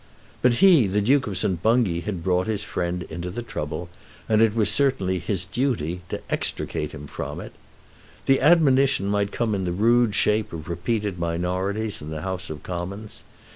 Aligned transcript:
But 0.41 0.55
he, 0.65 0.87
the 0.87 0.99
Duke 0.99 1.27
of 1.27 1.37
St. 1.37 1.61
Bungay, 1.61 1.99
had 1.99 2.23
brought 2.23 2.47
his 2.47 2.63
friend 2.63 3.03
into 3.03 3.29
the 3.29 3.43
trouble, 3.43 3.87
and 4.27 4.41
it 4.41 4.55
was 4.55 4.67
certainly 4.67 5.19
his 5.19 5.45
duty 5.45 6.01
to 6.09 6.21
extricate 6.27 6.91
him 6.91 7.05
from 7.05 7.39
it. 7.39 7.53
The 8.25 8.41
admonition 8.41 9.05
might 9.05 9.31
come 9.31 9.53
in 9.53 9.63
the 9.63 9.71
rude 9.71 10.15
shape 10.15 10.53
of 10.53 10.67
repeated 10.69 11.19
minorities 11.19 12.01
in 12.01 12.09
the 12.09 12.21
House 12.21 12.49
of 12.49 12.63
Commons. 12.63 13.21